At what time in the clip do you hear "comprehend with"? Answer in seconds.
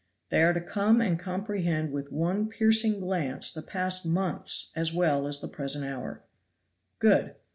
1.19-2.11